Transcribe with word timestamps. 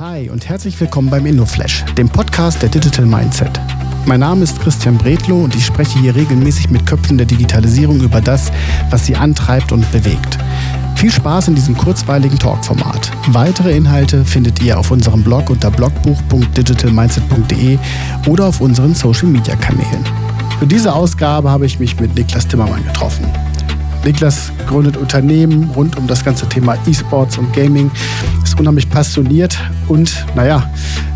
Hi 0.00 0.28
und 0.30 0.48
herzlich 0.48 0.80
willkommen 0.80 1.10
beim 1.10 1.26
InnoFlash, 1.26 1.84
dem 1.98 2.08
Podcast 2.08 2.62
der 2.62 2.70
Digital 2.70 3.04
Mindset. 3.04 3.60
Mein 4.06 4.20
Name 4.20 4.44
ist 4.44 4.58
Christian 4.58 4.96
Bredlow 4.96 5.44
und 5.44 5.54
ich 5.54 5.66
spreche 5.66 5.98
hier 5.98 6.16
regelmäßig 6.16 6.70
mit 6.70 6.86
Köpfen 6.86 7.18
der 7.18 7.26
Digitalisierung 7.26 8.00
über 8.00 8.22
das, 8.22 8.50
was 8.88 9.04
sie 9.04 9.14
antreibt 9.14 9.72
und 9.72 9.92
bewegt. 9.92 10.38
Viel 10.96 11.10
Spaß 11.10 11.48
in 11.48 11.54
diesem 11.54 11.76
kurzweiligen 11.76 12.38
Talkformat. 12.38 13.10
Weitere 13.26 13.76
Inhalte 13.76 14.24
findet 14.24 14.62
ihr 14.62 14.78
auf 14.78 14.90
unserem 14.90 15.22
Blog 15.22 15.50
unter 15.50 15.70
blogbuch.digitalmindset.de 15.70 17.78
oder 18.26 18.46
auf 18.46 18.62
unseren 18.62 18.94
Social 18.94 19.28
Media 19.28 19.54
Kanälen. 19.56 20.06
Für 20.58 20.66
diese 20.66 20.94
Ausgabe 20.94 21.50
habe 21.50 21.66
ich 21.66 21.78
mich 21.78 22.00
mit 22.00 22.14
Niklas 22.14 22.48
Timmermann 22.48 22.84
getroffen. 22.84 23.26
Niklas 24.02 24.50
gründet 24.66 24.96
Unternehmen 24.96 25.70
rund 25.76 25.98
um 25.98 26.06
das 26.06 26.24
ganze 26.24 26.48
Thema 26.48 26.78
E-Sports 26.86 27.36
und 27.36 27.52
Gaming, 27.52 27.90
unheimlich 28.60 28.90
passioniert 28.90 29.58
und, 29.88 30.24
naja, 30.34 30.70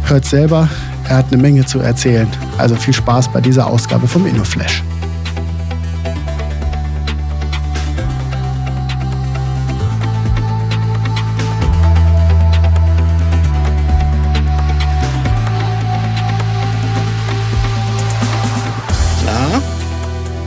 hört 0.07 0.25
selber, 0.25 0.69
er 1.09 1.19
hat 1.19 1.27
eine 1.31 1.41
Menge 1.41 1.67
zu 1.67 1.79
erzählen. 1.79 2.27
Also 2.57 2.75
viel 2.75 2.95
Spaß 2.95 3.29
bei 3.29 3.41
dieser 3.41 3.67
Ausgabe 3.67 4.09
vom 4.09 4.27
InnoFlash. 4.27 4.83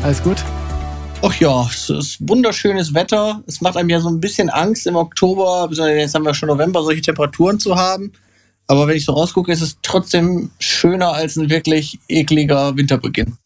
Alles 0.04 0.23
gut? 0.23 0.38
Ach 1.24 1.34
ja, 1.40 1.68
es 1.68 1.90
ist 1.90 2.18
wunderschönes 2.22 2.94
Wetter. 2.94 3.44
Es 3.48 3.60
macht 3.60 3.76
einem 3.76 3.90
ja 3.90 4.00
so 4.00 4.08
ein 4.08 4.22
bisschen 4.22 4.50
Angst 4.50 4.86
im 4.86 4.96
Oktober, 4.96 5.68
jetzt 5.72 6.14
haben 6.14 6.26
wir 6.26 6.34
schon 6.36 6.48
November, 6.48 6.84
solche 6.84 7.02
Temperaturen 7.02 7.60
zu 7.60 7.76
haben. 7.76 8.12
Aber 8.68 8.88
wenn 8.88 8.98
ich 8.98 9.06
so 9.06 9.14
rausgucke, 9.14 9.52
ist 9.52 9.62
es 9.62 9.78
trotzdem 9.82 10.52
schöner 10.60 11.14
als 11.14 11.36
ein 11.36 11.50
wirklich 11.50 12.00
ekliger 12.08 12.78
Winterbeginn. 12.78 13.38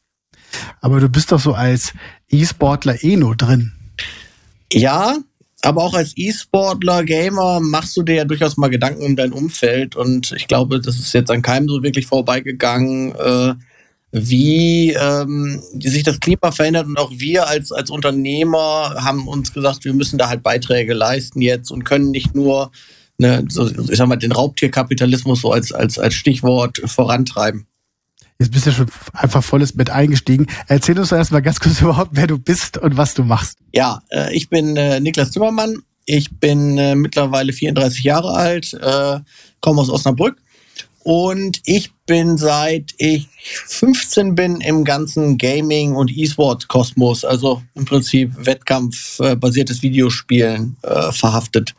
Aber 0.81 0.99
du 0.99 1.07
bist 1.07 1.31
doch 1.31 1.39
so 1.39 1.53
als 1.53 1.93
E-Sportler 2.29 3.01
eh 3.03 3.15
nur 3.15 3.37
drin. 3.37 3.71
Ja, 4.73 5.17
aber 5.61 5.83
auch 5.83 5.93
als 5.93 6.13
E-Sportler, 6.17 7.05
Gamer 7.05 7.61
machst 7.61 7.95
du 7.95 8.03
dir 8.03 8.15
ja 8.15 8.25
durchaus 8.25 8.57
mal 8.57 8.69
Gedanken 8.69 9.03
um 9.03 9.15
dein 9.15 9.31
Umfeld 9.31 9.95
und 9.95 10.33
ich 10.33 10.47
glaube, 10.47 10.81
das 10.81 10.99
ist 10.99 11.13
jetzt 11.13 11.31
an 11.31 11.41
keinem 11.41 11.69
so 11.69 11.83
wirklich 11.83 12.07
vorbeigegangen. 12.07 13.15
Äh, 13.15 13.53
wie 14.11 14.91
ähm, 14.91 15.61
sich 15.79 16.03
das 16.03 16.19
Klima 16.19 16.51
verändert 16.51 16.85
und 16.85 16.97
auch 16.97 17.11
wir 17.13 17.47
als, 17.47 17.71
als 17.71 17.89
Unternehmer 17.89 18.95
haben 18.97 19.27
uns 19.27 19.53
gesagt, 19.53 19.85
wir 19.85 19.93
müssen 19.93 20.17
da 20.17 20.27
halt 20.27 20.43
Beiträge 20.43 20.93
leisten 20.93 21.41
jetzt 21.41 21.71
und 21.71 21.85
können 21.85 22.11
nicht 22.11 22.35
nur, 22.35 22.71
ne, 23.17 23.45
so, 23.47 23.69
ich 23.69 23.97
sag 23.97 24.07
mal, 24.07 24.17
den 24.17 24.33
Raubtierkapitalismus 24.33 25.41
so 25.41 25.51
als, 25.51 25.71
als, 25.71 25.97
als 25.97 26.13
Stichwort 26.13 26.81
vorantreiben. 26.85 27.67
Jetzt 28.37 28.51
bist 28.51 28.65
du 28.65 28.71
schon 28.71 28.87
einfach 29.13 29.43
volles 29.43 29.77
Bett 29.77 29.91
eingestiegen. 29.91 30.47
Erzähl 30.67 30.97
uns 30.99 31.09
doch 31.09 31.17
erstmal 31.17 31.41
ganz 31.41 31.59
kurz 31.59 31.79
überhaupt, 31.81 32.11
wer 32.13 32.27
du 32.27 32.37
bist 32.37 32.77
und 32.77 32.97
was 32.97 33.13
du 33.13 33.23
machst. 33.23 33.59
Ja, 33.73 34.01
äh, 34.09 34.35
ich 34.35 34.49
bin 34.49 34.75
äh, 34.75 34.99
Niklas 34.99 35.31
Zimmermann. 35.31 35.83
Ich 36.05 36.31
bin 36.39 36.77
äh, 36.77 36.95
mittlerweile 36.95 37.53
34 37.53 38.03
Jahre 38.03 38.33
alt, 38.33 38.75
komme 39.61 39.81
aus 39.81 39.89
Osnabrück 39.89 40.41
und 41.03 41.61
ich 41.65 41.91
bin 42.05 42.37
seit 42.37 42.93
ich 42.97 43.27
15 43.67 44.35
bin 44.35 44.61
im 44.61 44.83
ganzen 44.83 45.37
Gaming- 45.37 45.95
und 45.95 46.15
E-Sports-Kosmos, 46.15 47.25
also 47.25 47.61
im 47.75 47.85
Prinzip 47.85 48.33
wettkampfbasiertes 48.37 49.81
Videospielen, 49.81 50.77
äh, 50.83 51.11
verhaftet. 51.11 51.73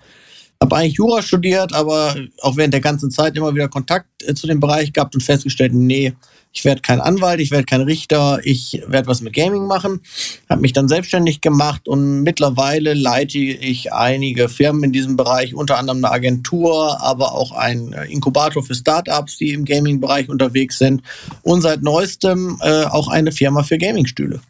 Habe 0.62 0.76
eigentlich 0.76 0.94
Jura 0.94 1.22
studiert, 1.22 1.74
aber 1.74 2.14
auch 2.40 2.56
während 2.56 2.72
der 2.72 2.80
ganzen 2.80 3.10
Zeit 3.10 3.36
immer 3.36 3.52
wieder 3.52 3.66
Kontakt 3.68 4.06
äh, 4.22 4.32
zu 4.32 4.46
dem 4.46 4.60
Bereich 4.60 4.92
gehabt 4.92 5.16
und 5.16 5.20
festgestellt, 5.20 5.72
nee, 5.74 6.12
ich 6.52 6.64
werde 6.64 6.82
kein 6.82 7.00
Anwalt, 7.00 7.40
ich 7.40 7.50
werde 7.50 7.64
kein 7.64 7.80
Richter, 7.80 8.38
ich 8.44 8.80
werde 8.86 9.08
was 9.08 9.22
mit 9.22 9.32
Gaming 9.32 9.66
machen. 9.66 10.02
Habe 10.48 10.60
mich 10.60 10.72
dann 10.72 10.86
selbstständig 10.86 11.40
gemacht 11.40 11.88
und 11.88 12.22
mittlerweile 12.22 12.94
leite 12.94 13.38
ich 13.38 13.92
einige 13.92 14.48
Firmen 14.48 14.84
in 14.84 14.92
diesem 14.92 15.16
Bereich, 15.16 15.52
unter 15.52 15.78
anderem 15.78 16.04
eine 16.04 16.14
Agentur, 16.14 17.00
aber 17.00 17.32
auch 17.32 17.50
ein 17.50 17.92
äh, 17.92 18.04
Inkubator 18.04 18.62
für 18.62 18.76
Startups, 18.76 19.38
die 19.38 19.54
im 19.54 19.64
Gaming-Bereich 19.64 20.28
unterwegs 20.28 20.78
sind 20.78 21.02
und 21.42 21.62
seit 21.62 21.82
neuestem 21.82 22.58
äh, 22.60 22.84
auch 22.84 23.08
eine 23.08 23.32
Firma 23.32 23.64
für 23.64 23.78
Gamingstühle. 23.78 24.40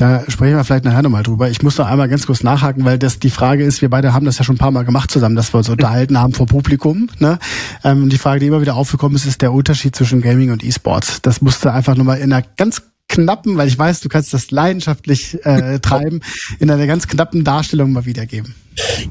Da 0.00 0.24
sprechen 0.28 0.56
wir 0.56 0.64
vielleicht 0.64 0.86
nachher 0.86 1.02
nochmal 1.02 1.22
drüber. 1.22 1.50
Ich 1.50 1.62
muss 1.62 1.76
noch 1.76 1.86
einmal 1.86 2.08
ganz 2.08 2.24
kurz 2.24 2.42
nachhaken, 2.42 2.86
weil 2.86 2.98
das 2.98 3.18
die 3.18 3.28
Frage 3.28 3.64
ist, 3.64 3.82
wir 3.82 3.90
beide 3.90 4.14
haben 4.14 4.24
das 4.24 4.38
ja 4.38 4.44
schon 4.44 4.54
ein 4.54 4.58
paar 4.58 4.70
Mal 4.70 4.86
gemacht 4.86 5.10
zusammen, 5.10 5.36
dass 5.36 5.52
wir 5.52 5.58
uns 5.58 5.68
unterhalten 5.68 6.18
haben 6.18 6.32
vor 6.32 6.46
Publikum. 6.46 7.10
Ne? 7.18 7.38
Ähm, 7.84 8.08
die 8.08 8.16
Frage, 8.16 8.40
die 8.40 8.46
immer 8.46 8.62
wieder 8.62 8.76
aufgekommen 8.76 9.14
ist, 9.14 9.26
ist 9.26 9.42
der 9.42 9.52
Unterschied 9.52 9.94
zwischen 9.94 10.22
Gaming 10.22 10.52
und 10.52 10.64
E-Sports. 10.64 11.20
Das 11.20 11.42
musste 11.42 11.74
einfach 11.74 11.96
nochmal 11.96 12.16
in 12.20 12.32
einer 12.32 12.42
ganz 12.56 12.80
knappen, 13.08 13.58
weil 13.58 13.68
ich 13.68 13.78
weiß, 13.78 14.00
du 14.00 14.08
kannst 14.08 14.32
das 14.32 14.50
leidenschaftlich 14.50 15.36
äh, 15.44 15.80
treiben, 15.80 16.22
in 16.60 16.70
einer 16.70 16.86
ganz 16.86 17.06
knappen 17.06 17.44
Darstellung 17.44 17.92
mal 17.92 18.06
wiedergeben. 18.06 18.54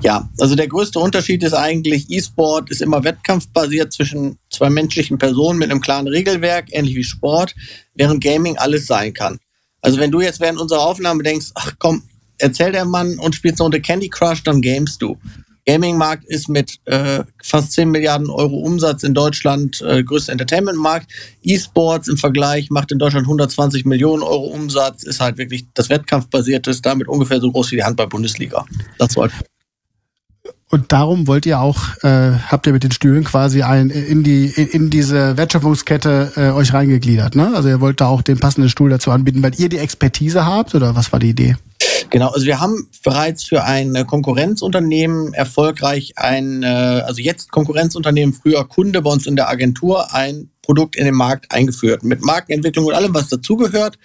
Ja, 0.02 0.28
also 0.40 0.56
der 0.56 0.70
größte 0.70 0.98
Unterschied 0.98 1.44
ist 1.44 1.54
eigentlich, 1.54 2.10
E-Sport 2.10 2.72
ist 2.72 2.82
immer 2.82 3.04
wettkampfbasiert 3.04 3.94
zwischen 3.94 4.40
zwei 4.50 4.72
menschlichen 4.72 5.20
Personen 5.20 5.60
mit 5.60 5.70
einem 5.70 5.82
klaren 5.82 6.08
Regelwerk, 6.08 6.70
ähnlich 6.72 6.96
wie 6.96 7.04
Sport, 7.04 7.54
während 7.94 8.24
Gaming 8.24 8.58
alles 8.58 8.88
sein 8.88 9.14
kann. 9.14 9.38
Also 9.82 10.00
wenn 10.00 10.12
du 10.12 10.22
jetzt 10.22 10.40
während 10.40 10.60
unserer 10.60 10.82
Aufnahme 10.82 11.24
denkst, 11.24 11.52
ach 11.56 11.74
komm, 11.80 12.04
erzähl 12.38 12.72
der 12.72 12.86
Mann 12.86 13.20
und 13.20 13.36
spielst 13.36 13.60
eine 13.60 13.66
Runde 13.66 13.82
Candy 13.82 14.10
Crush, 14.10 14.44
dann 14.44 14.62
gamest 14.62 15.02
du. 15.02 15.18
Gaming-Markt 15.66 16.26
ist 16.26 16.50
mit 16.50 16.80
äh, 16.86 17.24
fast 17.44 17.74
10 17.74 17.92
Milliarden 17.92 18.30
Euro 18.32 18.58
Umsatz 18.58 19.04
in 19.04 19.14
Deutschland 19.14 19.82
äh, 19.82 20.04
größter 20.04 20.32
Entertainment-Markt. 20.32 21.12
E-Sports 21.44 22.08
im 22.08 22.18
Vergleich 22.18 22.72
macht 22.72 22.92
in 22.92 22.98
Deutschland 22.98 23.26
120 23.28 23.86
Millionen 23.86 24.24
Euro 24.24 24.48
Umsatz, 24.48 25.04
ist 25.04 25.20
halt 25.20 25.38
wirklich 25.38 25.68
das 25.76 25.90
Wettkampfbasierte, 25.90 26.72
ist 26.72 26.86
damit 26.86 27.08
ungefähr 27.08 27.40
so 27.40 27.52
groß 27.52 27.72
wie 27.72 27.76
die 27.76 27.84
Handball-Bundesliga. 27.84 28.66
Das 28.98 29.16
war 29.16 29.24
halt 29.24 29.34
und 30.72 30.92
darum 30.92 31.28
wollt 31.28 31.48
ihr 31.48 31.60
auch, 31.60 31.98
äh, 32.04 32.34
habt 32.48 32.68
ihr 32.68 32.74
mit 32.74 32.84
den 32.84 32.92
Stühlen 32.92 33.24
quasi 33.24 33.64
ein, 33.64 33.90
in 33.90 34.24
die 34.24 34.46
in 34.46 34.92
diese 34.92 35.36
Wertschöpfungskette 35.36 36.34
äh, 36.36 36.50
euch 36.52 36.74
reingegliedert, 36.74 37.36
ne? 37.36 37.52
Also 37.56 37.70
ihr 37.70 37.82
wollt 37.82 38.02
da 38.02 38.08
auch 38.08 38.22
den 38.22 38.40
passenden 38.40 38.70
Stuhl 38.70 38.90
dazu 38.90 39.10
anbieten, 39.10 39.42
weil 39.42 39.60
ihr 39.60 39.70
die 39.70 39.80
Expertise 39.80 40.46
habt 40.46 40.76
oder 40.76 40.96
was 40.96 41.12
war 41.12 41.20
die 41.20 41.30
Idee? 41.30 41.56
Genau, 42.12 42.30
also 42.30 42.46
wir 42.46 42.60
haben 42.60 42.88
bereits 43.04 43.44
für 43.44 43.64
ein 43.64 44.06
Konkurrenzunternehmen 44.06 45.34
erfolgreich 45.34 46.14
ein, 46.18 46.62
äh, 46.62 46.68
also 46.68 47.22
jetzt 47.22 47.52
Konkurrenzunternehmen, 47.52 48.34
früher 48.34 48.68
Kunde 48.68 49.02
bei 49.02 49.12
uns 49.12 49.26
in 49.26 49.36
der 49.36 49.50
Agentur, 49.50 50.14
ein 50.14 50.50
Produkt 50.62 50.96
in 50.96 51.06
den 51.06 51.16
Markt 51.16 51.52
eingeführt. 51.52 52.04
Mit 52.04 52.22
Markenentwicklung 52.22 52.86
und 52.86 52.94
allem, 52.94 53.14
was 53.14 53.30
dazugehört. 53.30 53.98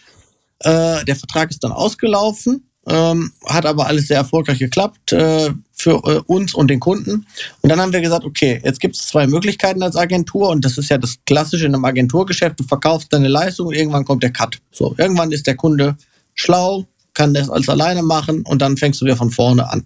Äh, 0.61 1.05
der 1.05 1.17
Vertrag 1.17 1.51
ist 1.51 1.63
dann 1.63 1.73
ausgelaufen 1.73 2.65
ähm, 2.87 3.33
hat 3.47 3.67
aber 3.67 3.87
alles 3.87 4.09
sehr 4.09 4.19
erfolgreich 4.19 4.59
geklappt 4.59 5.13
äh, 5.13 5.51
für 5.85 6.03
äh, 6.05 6.21
uns 6.27 6.55
und 6.55 6.69
den 6.69 6.81
Kunden. 6.81 7.27
Und 7.61 7.69
dann 7.69 7.79
haben 7.79 7.93
wir 7.93 8.01
gesagt, 8.01 8.25
okay, 8.25 8.59
jetzt 8.65 8.81
gibt 8.81 8.97
es 8.97 9.03
zwei 9.07 9.27
Möglichkeiten 9.27 9.83
als 9.83 9.97
Agentur 9.97 10.49
und 10.49 10.65
das 10.65 10.79
ist 10.79 10.89
ja 10.89 10.97
das 10.97 11.19
Klassische 11.27 11.67
in 11.67 11.75
einem 11.75 11.85
Agenturgeschäft. 11.85 12.59
Du 12.59 12.65
verkaufst 12.65 13.13
deine 13.13 13.29
Leistung 13.29 13.67
und 13.69 13.75
irgendwann 13.75 14.07
kommt 14.07 14.23
der 14.23 14.33
Cut. 14.33 14.59
So, 14.73 14.95
irgendwann 14.97 15.31
ist 15.31 15.47
der 15.47 15.57
Kunde 15.57 15.97
schlau, 16.33 16.87
kann 17.13 17.35
das 17.35 17.51
alles 17.51 17.69
alleine 17.69 18.03
machen 18.03 18.43
und 18.43 18.63
dann 18.63 18.79
fängst 18.79 19.01
du 19.01 19.05
wieder 19.05 19.17
von 19.17 19.31
vorne 19.31 19.71
an. 19.71 19.85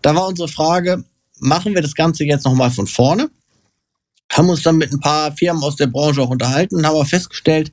Da 0.00 0.14
war 0.14 0.28
unsere 0.28 0.48
Frage, 0.48 1.04
machen 1.40 1.74
wir 1.74 1.82
das 1.82 1.96
Ganze 1.96 2.24
jetzt 2.24 2.44
nochmal 2.44 2.70
von 2.70 2.86
vorne? 2.86 3.28
Haben 4.30 4.48
uns 4.48 4.62
dann 4.62 4.76
mit 4.76 4.92
ein 4.92 5.00
paar 5.00 5.32
Firmen 5.32 5.62
aus 5.64 5.74
der 5.74 5.88
Branche 5.88 6.22
auch 6.22 6.30
unterhalten, 6.30 6.86
haben 6.86 6.94
aber 6.94 7.04
festgestellt, 7.04 7.72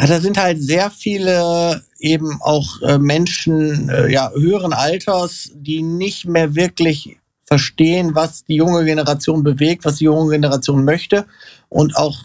ja, 0.00 0.06
da 0.06 0.20
sind 0.20 0.38
halt 0.38 0.62
sehr 0.62 0.90
viele 0.90 1.82
eben 1.98 2.38
auch 2.42 2.82
äh, 2.82 2.98
Menschen 2.98 3.88
äh, 3.88 4.12
ja, 4.12 4.30
höheren 4.32 4.72
Alters, 4.72 5.50
die 5.54 5.82
nicht 5.82 6.26
mehr 6.26 6.54
wirklich 6.54 7.16
verstehen, 7.44 8.14
was 8.14 8.44
die 8.44 8.56
junge 8.56 8.84
Generation 8.84 9.42
bewegt, 9.42 9.84
was 9.84 9.96
die 9.96 10.04
junge 10.04 10.32
Generation 10.32 10.84
möchte 10.84 11.26
und 11.68 11.96
auch 11.96 12.24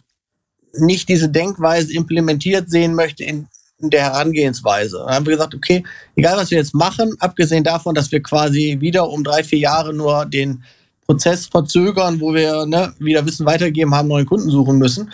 nicht 0.74 1.10
diese 1.10 1.30
Denkweise 1.30 1.94
implementiert 1.94 2.70
sehen 2.70 2.96
möchte 2.96 3.24
in, 3.24 3.48
der 3.84 4.04
Herangehensweise. 4.04 5.00
Dann 5.00 5.16
haben 5.16 5.26
wir 5.26 5.34
gesagt, 5.34 5.56
okay, 5.56 5.84
egal 6.16 6.38
was 6.38 6.52
wir 6.52 6.60
jetzt 6.60 6.76
machen, 6.76 7.16
abgesehen 7.18 7.64
davon, 7.64 7.96
dass 7.96 8.12
wir 8.12 8.22
quasi 8.22 8.78
wieder 8.80 9.10
um 9.10 9.24
drei, 9.24 9.44
vier 9.44 9.58
Jahre 9.58 9.92
nur 9.92 10.28
den 10.28 10.64
Prozess 11.08 11.48
verzögern, 11.48 12.22
wo 12.22 12.34
wir 12.34 12.68
ne, 12.68 12.94
wieder 13.00 13.26
Wissen 13.26 13.48
weitergeben 13.48 13.96
haben, 13.96 14.08
neuen 14.08 14.28
Kunden 14.28 14.52
suchen 14.52 14.78
müssen, 14.78 15.12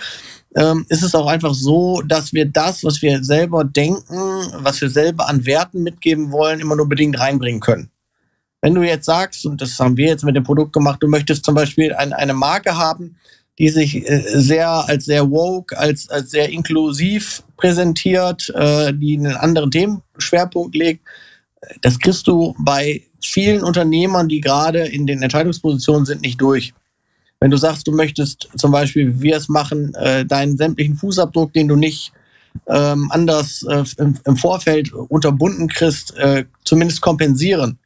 ähm, 0.56 0.86
ist 0.90 1.04
es 1.04 1.14
auch 1.14 1.28
einfach 1.28 1.54
so, 1.54 2.02
dass 2.02 2.34
wir 2.34 2.46
das, 2.46 2.84
was 2.84 3.02
wir 3.02 3.24
selber 3.24 3.64
denken, 3.64 4.18
was 4.58 4.82
wir 4.82 4.90
selber 4.90 5.28
an 5.28 5.46
Werten 5.46 5.84
mitgeben 5.84 6.32
wollen, 6.32 6.60
immer 6.60 6.76
nur 6.76 6.88
bedingt 6.88 7.20
reinbringen 7.20 7.60
können. 7.60 7.92
Wenn 8.62 8.74
du 8.74 8.82
jetzt 8.82 9.06
sagst, 9.06 9.46
und 9.46 9.62
das 9.62 9.78
haben 9.80 9.98
wir 9.98 10.08
jetzt 10.08 10.24
mit 10.24 10.36
dem 10.36 10.44
Produkt 10.44 10.74
gemacht, 10.74 11.02
du 11.02 11.08
möchtest 11.08 11.46
zum 11.46 11.56
Beispiel 11.56 11.94
ein, 11.94 12.14
eine 12.14 12.34
Marke 12.34 12.78
haben, 12.78 13.18
die 13.60 13.70
sich 13.70 14.08
äh, 14.08 14.24
sehr 14.40 14.70
als 14.70 15.06
sehr 15.06 15.30
woke, 15.30 15.78
als, 15.78 16.10
als 16.10 16.32
sehr 16.32 16.50
inklusiv 16.50 17.44
präsentiert, 17.58 18.50
äh, 18.56 18.94
die 18.94 19.18
einen 19.18 19.36
anderen 19.36 19.72
Themenschwerpunkt 19.72 20.76
legt, 20.76 21.02
das 21.82 22.00
kriegst 22.00 22.28
du 22.28 22.56
bei 22.60 23.04
vielen 23.22 23.64
Unternehmern, 23.64 24.28
die 24.28 24.42
gerade 24.42 24.88
in 24.88 25.08
den 25.08 25.22
Entscheidungspositionen 25.22 26.06
sind, 26.06 26.22
nicht 26.22 26.40
durch. 26.40 26.74
Wenn 27.40 27.52
du 27.52 27.58
sagst, 27.58 27.88
du 27.88 27.92
möchtest 27.92 28.50
zum 28.58 28.72
Beispiel, 28.72 29.16
wie 29.16 29.22
wir 29.22 29.38
es 29.38 29.48
machen, 29.48 29.94
äh, 29.96 30.26
deinen 30.26 30.58
sämtlichen 30.58 30.96
Fußabdruck, 30.96 31.54
den 31.54 31.68
du 31.68 31.76
nicht 31.76 32.12
ähm, 32.68 33.12
anders 33.12 33.64
äh, 33.70 33.84
im, 33.98 34.18
im, 34.26 34.38
Vorfeld 34.38 34.92
unterbunden 34.92 35.68
kriegst, 35.68 36.16
äh, 36.18 36.46
zumindest 36.64 37.02
kompensieren. 37.02 37.78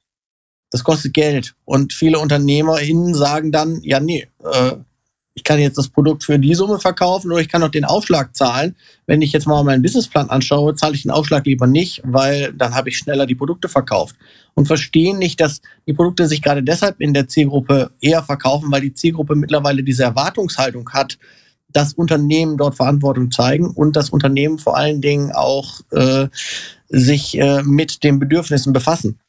Das 0.72 0.86
kostet 0.86 1.14
Geld. 1.14 1.54
Und 1.66 1.92
viele 1.92 2.20
UnternehmerInnen 2.20 3.14
sagen 3.14 3.52
dann, 3.52 3.82
ja, 3.82 4.00
nee, 4.00 4.28
äh, 4.40 4.76
ich 5.34 5.44
kann 5.44 5.60
jetzt 5.60 5.78
das 5.78 5.88
Produkt 5.88 6.24
für 6.24 6.38
die 6.38 6.56
Summe 6.56 6.80
verkaufen 6.80 7.32
oder 7.32 7.40
ich 7.40 7.48
kann 7.48 7.64
auch 7.64 7.70
den 7.70 7.86
Aufschlag 7.86 8.36
zahlen. 8.36 8.76
Wenn 9.06 9.22
ich 9.22 9.32
jetzt 9.32 9.48
mal 9.48 9.64
meinen 9.64 9.82
Businessplan 9.82 10.30
anschaue, 10.30 10.76
zahle 10.76 10.96
ich 10.96 11.04
den 11.04 11.12
Aufschlag 11.12 11.46
lieber 11.46 11.68
nicht, 11.68 12.02
weil 12.04 12.52
dann 12.54 12.76
habe 12.76 12.90
ich 12.90 12.98
schneller 12.98 13.26
die 13.26 13.36
Produkte 13.36 13.70
verkauft. 13.70 14.18
Und 14.56 14.66
verstehen 14.66 15.20
nicht, 15.20 15.40
dass 15.40 15.62
die 15.88 15.94
Produkte 15.94 16.28
sich 16.28 16.42
gerade 16.42 16.64
deshalb 16.64 17.00
in 17.00 17.14
der 17.14 17.30
Zielgruppe 17.30 17.92
eher 18.02 18.24
verkaufen, 18.24 18.72
weil 18.72 18.82
die 18.82 18.94
Zielgruppe 18.94 19.36
mittlerweile 19.36 19.84
diese 19.84 20.04
Erwartungshaltung 20.04 20.90
hat, 20.90 21.18
dass 21.70 21.94
Unternehmen 21.94 22.58
dort 22.58 22.76
Verantwortung 22.76 23.32
zeigen 23.32 23.70
und 23.70 23.96
das 23.96 24.10
Unternehmen 24.10 24.60
vor 24.60 24.76
allen 24.76 25.00
Dingen 25.00 25.32
auch 25.32 25.80
äh, 25.92 26.28
sich 26.90 27.40
äh, 27.40 27.64
mit 27.64 28.04
den 28.04 28.20
Bedürfnissen 28.20 28.74
befassen, 28.74 29.20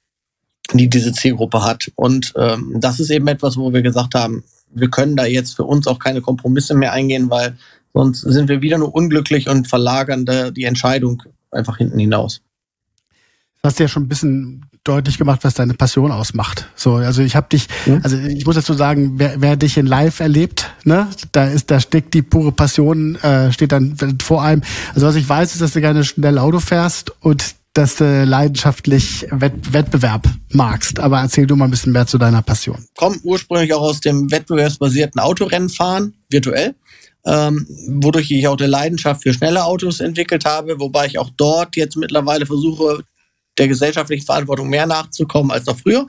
die 0.73 0.91
diese 0.91 1.13
Zielgruppe 1.13 1.65
hat. 1.65 1.93
Und 1.95 2.33
ähm, 2.37 2.75
das 2.81 2.99
ist 2.99 3.11
eben 3.11 3.29
etwas, 3.29 3.57
wo 3.57 3.73
wir 3.73 3.83
gesagt 3.83 4.17
haben, 4.17 4.43
wir 4.75 4.91
können 4.91 5.17
da 5.17 5.25
jetzt 5.25 5.57
für 5.57 5.65
uns 5.65 5.87
auch 5.87 5.99
keine 5.99 6.21
Kompromisse 6.21 6.75
mehr 6.75 6.93
eingehen, 6.93 7.31
weil 7.31 7.57
sonst 7.93 8.21
sind 8.21 8.49
wir 8.49 8.63
wieder 8.63 8.79
nur 8.79 8.95
unglücklich 8.95 9.49
und 9.49 9.69
verlagern 9.69 10.25
da 10.25 10.51
die 10.51 10.65
Entscheidung 10.65 11.23
einfach 11.51 11.79
hinten 11.79 11.99
hinaus. 11.99 12.41
Du 13.63 13.69
hast 13.69 13.79
ja 13.79 13.87
schon 13.87 14.05
ein 14.05 14.09
bisschen 14.09 14.65
deutlich 14.85 15.19
gemacht, 15.19 15.41
was 15.45 15.55
deine 15.55 15.75
Passion 15.75 16.11
ausmacht. 16.11 16.69
So, 16.75 16.95
also 16.95 17.23
ich 17.23 17.37
habe 17.37 17.47
dich, 17.49 17.69
also 18.03 18.17
ich 18.17 18.45
muss 18.45 18.57
dazu 18.57 18.75
sagen, 18.75 19.13
wer, 19.17 19.41
wer 19.41 19.57
dich 19.57 19.77
in 19.77 19.87
Live 19.87 20.19
erlebt, 20.19 20.71
ne, 20.85 21.09
da 21.31 21.45
ist, 21.45 21.71
da 21.71 21.79
steckt 21.79 22.15
die 22.15 22.23
pure 22.23 22.51
Passion, 22.51 23.15
äh, 23.17 23.53
steht 23.53 23.71
dann 23.71 23.97
vor 24.21 24.43
allem. 24.43 24.63
Also 24.95 25.07
was 25.07 25.15
ich 25.15 25.29
weiß, 25.29 25.53
ist, 25.53 25.61
dass 25.61 25.75
du 25.75 25.81
gerne 25.81 26.03
schnell 26.03 26.39
Auto 26.39 26.59
fährst 26.59 27.13
und 27.21 27.55
dass 27.75 27.97
du 27.97 28.25
leidenschaftlich 28.25 29.27
Wett 29.31 29.73
Wettbewerb 29.73 30.29
magst. 30.51 31.01
Aber 31.01 31.21
erzähl 31.21 31.47
du 31.47 31.57
mal 31.57 31.67
ein 31.67 31.71
bisschen 31.71 31.93
mehr 31.93 32.07
zu 32.07 32.19
deiner 32.19 32.43
Passion. 32.43 32.85
Komm 32.97 33.19
ursprünglich 33.23 33.73
auch 33.73 33.83
aus 33.83 34.01
dem 34.01 34.31
wettbewerbsbasierten 34.31 35.21
Autorennenfahren, 35.21 36.15
virtuell. 36.29 36.75
Ähm, 37.25 37.67
wodurch 37.89 38.31
ich 38.31 38.49
auch 38.49 38.59
eine 38.59 38.67
Leidenschaft 38.67 39.23
für 39.23 39.33
schnelle 39.33 39.65
Autos 39.65 40.01
entwickelt 40.01 40.45
habe, 40.45 40.81
wobei 40.81 41.07
ich 41.07 41.19
auch 41.19 41.31
dort 41.37 41.77
jetzt 41.77 41.97
mittlerweile 41.97 42.47
versuche, 42.47 43.05
der 43.59 43.69
gesellschaftlichen 43.69 44.27
Verantwortung 44.27 44.69
mehr 44.69 44.87
nachzukommen 44.87 45.53
als 45.53 45.67
noch 45.67 45.79
früher. 45.79 46.07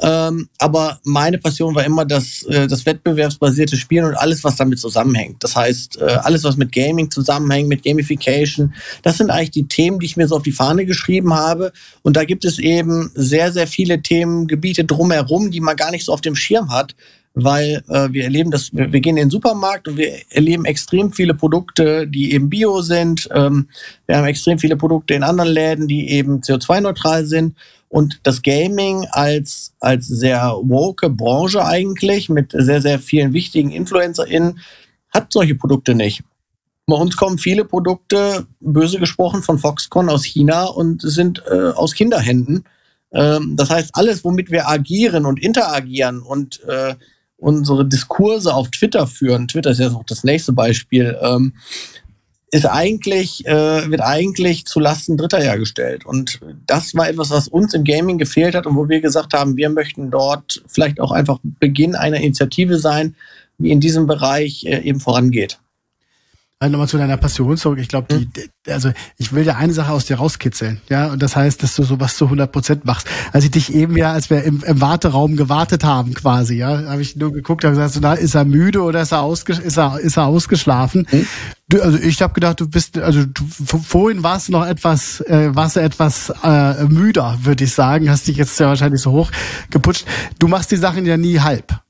Ähm, 0.00 0.48
aber 0.58 0.98
meine 1.04 1.38
Passion 1.38 1.74
war 1.74 1.84
immer 1.84 2.04
das, 2.04 2.42
äh, 2.44 2.66
das 2.66 2.84
wettbewerbsbasierte 2.84 3.76
Spielen 3.76 4.06
und 4.06 4.16
alles, 4.16 4.42
was 4.42 4.56
damit 4.56 4.80
zusammenhängt. 4.80 5.42
Das 5.44 5.54
heißt, 5.54 5.98
äh, 6.00 6.04
alles, 6.04 6.42
was 6.42 6.56
mit 6.56 6.72
Gaming 6.72 7.10
zusammenhängt, 7.10 7.68
mit 7.68 7.84
Gamification, 7.84 8.74
das 9.02 9.18
sind 9.18 9.30
eigentlich 9.30 9.52
die 9.52 9.68
Themen, 9.68 10.00
die 10.00 10.06
ich 10.06 10.16
mir 10.16 10.26
so 10.26 10.36
auf 10.36 10.42
die 10.42 10.52
Fahne 10.52 10.84
geschrieben 10.84 11.32
habe. 11.34 11.72
Und 12.02 12.16
da 12.16 12.24
gibt 12.24 12.44
es 12.44 12.58
eben 12.58 13.12
sehr, 13.14 13.52
sehr 13.52 13.68
viele 13.68 14.02
Themengebiete 14.02 14.84
drumherum, 14.84 15.52
die 15.52 15.60
man 15.60 15.76
gar 15.76 15.92
nicht 15.92 16.04
so 16.04 16.12
auf 16.12 16.20
dem 16.20 16.34
Schirm 16.34 16.70
hat 16.70 16.94
weil 17.34 17.82
äh, 17.88 18.08
wir 18.12 18.24
erleben 18.24 18.50
das, 18.50 18.72
wir, 18.72 18.92
wir 18.92 19.00
gehen 19.00 19.16
in 19.16 19.24
den 19.26 19.30
Supermarkt 19.30 19.88
und 19.88 19.96
wir 19.96 20.12
erleben 20.30 20.64
extrem 20.64 21.12
viele 21.12 21.34
Produkte, 21.34 22.06
die 22.06 22.32
eben 22.32 22.48
bio 22.48 22.80
sind. 22.80 23.28
Ähm, 23.32 23.68
wir 24.06 24.16
haben 24.16 24.26
extrem 24.26 24.58
viele 24.58 24.76
Produkte 24.76 25.14
in 25.14 25.24
anderen 25.24 25.50
Läden, 25.50 25.88
die 25.88 26.10
eben 26.10 26.40
CO2-neutral 26.40 27.26
sind. 27.26 27.56
Und 27.88 28.20
das 28.22 28.42
Gaming 28.42 29.06
als, 29.10 29.72
als 29.80 30.06
sehr 30.06 30.56
woke 30.62 31.10
Branche 31.10 31.64
eigentlich 31.64 32.28
mit 32.28 32.52
sehr, 32.52 32.80
sehr 32.80 32.98
vielen 32.98 33.32
wichtigen 33.32 33.70
InfluencerInnen 33.70 34.60
hat 35.10 35.32
solche 35.32 35.54
Produkte 35.54 35.94
nicht. 35.94 36.22
Bei 36.86 36.96
uns 36.96 37.16
kommen 37.16 37.38
viele 37.38 37.64
Produkte, 37.64 38.46
böse 38.60 38.98
gesprochen, 38.98 39.42
von 39.42 39.58
Foxconn 39.58 40.08
aus 40.08 40.24
China 40.24 40.64
und 40.64 41.02
sind 41.02 41.42
äh, 41.50 41.70
aus 41.70 41.94
Kinderhänden. 41.94 42.64
Ähm, 43.12 43.56
das 43.56 43.70
heißt, 43.70 43.90
alles, 43.94 44.24
womit 44.24 44.50
wir 44.50 44.68
agieren 44.68 45.24
und 45.24 45.40
interagieren 45.40 46.20
und 46.20 46.62
äh, 46.64 46.96
unsere 47.44 47.84
Diskurse 47.84 48.54
auf 48.54 48.70
Twitter 48.70 49.06
führen, 49.06 49.48
Twitter 49.48 49.70
ist 49.70 49.78
jetzt 49.78 49.92
noch 49.92 50.04
das 50.04 50.24
nächste 50.24 50.52
Beispiel, 50.52 51.16
ähm, 51.20 51.52
ist 52.50 52.66
eigentlich, 52.66 53.44
äh, 53.46 53.90
wird 53.90 54.00
eigentlich 54.00 54.64
zu 54.64 54.80
Lasten 54.80 55.16
Dritter 55.16 55.40
hergestellt. 55.40 56.06
Und 56.06 56.40
das 56.66 56.94
war 56.94 57.08
etwas, 57.08 57.30
was 57.30 57.48
uns 57.48 57.74
im 57.74 57.84
Gaming 57.84 58.16
gefehlt 58.16 58.54
hat 58.54 58.66
und 58.66 58.76
wo 58.76 58.88
wir 58.88 59.00
gesagt 59.00 59.34
haben, 59.34 59.56
wir 59.56 59.68
möchten 59.68 60.10
dort 60.10 60.62
vielleicht 60.68 61.00
auch 61.00 61.10
einfach 61.10 61.38
Beginn 61.42 61.96
einer 61.96 62.18
Initiative 62.18 62.78
sein, 62.78 63.14
die 63.58 63.70
in 63.70 63.80
diesem 63.80 64.06
Bereich 64.06 64.64
äh, 64.64 64.80
eben 64.80 65.00
vorangeht. 65.00 65.58
Also 66.64 66.72
nochmal 66.72 66.88
zu 66.88 66.96
deiner 66.96 67.18
Passion 67.18 67.58
zurück. 67.58 67.78
Ich 67.78 67.88
glaube, 67.88 68.06
die, 68.10 68.24
hm. 68.40 68.72
also 68.72 68.90
ich 69.18 69.34
will 69.34 69.44
ja 69.44 69.56
eine 69.56 69.74
Sache 69.74 69.92
aus 69.92 70.06
dir 70.06 70.16
rauskitzeln, 70.16 70.80
ja, 70.88 71.08
und 71.08 71.22
das 71.22 71.36
heißt, 71.36 71.62
dass 71.62 71.74
du 71.76 71.82
sowas 71.82 72.16
zu 72.16 72.24
100 72.24 72.50
Prozent 72.50 72.86
machst. 72.86 73.06
Als 73.32 73.44
ich 73.44 73.50
dich 73.50 73.74
eben 73.74 73.98
ja, 73.98 74.12
als 74.12 74.30
wir 74.30 74.42
im, 74.44 74.62
im 74.64 74.80
Warteraum 74.80 75.36
gewartet 75.36 75.84
haben, 75.84 76.14
quasi, 76.14 76.56
ja, 76.56 76.86
habe 76.86 77.02
ich 77.02 77.16
nur 77.16 77.34
geguckt, 77.34 77.64
habe 77.64 77.74
gesagt, 77.74 77.92
so, 77.92 78.00
na, 78.00 78.14
ist 78.14 78.34
er 78.34 78.46
müde 78.46 78.82
oder 78.82 79.02
ist 79.02 79.12
er, 79.12 79.20
ausge, 79.20 79.52
ist 79.52 79.76
er, 79.76 80.00
ist 80.00 80.16
er 80.16 80.24
ausgeschlafen? 80.24 81.06
Hm. 81.10 81.26
Du, 81.68 81.82
also 81.82 81.98
ich 81.98 82.22
habe 82.22 82.32
gedacht, 82.32 82.60
du 82.60 82.68
bist, 82.68 82.96
also 82.96 83.24
du, 83.26 83.44
vorhin 83.46 84.22
warst 84.22 84.48
du 84.48 84.52
noch 84.52 84.66
etwas, 84.66 85.20
äh, 85.20 85.54
warst 85.54 85.76
du 85.76 85.80
etwas 85.80 86.32
äh, 86.42 86.84
müder, 86.84 87.38
würde 87.42 87.64
ich 87.64 87.74
sagen. 87.74 88.08
Hast 88.08 88.26
dich 88.26 88.38
jetzt 88.38 88.58
ja 88.58 88.68
wahrscheinlich 88.68 89.02
so 89.02 89.12
hoch 89.12 89.30
geputscht. 89.70 90.06
Du 90.38 90.48
machst 90.48 90.70
die 90.70 90.76
Sachen 90.76 91.04
ja 91.04 91.18
nie 91.18 91.40
halb. 91.40 91.83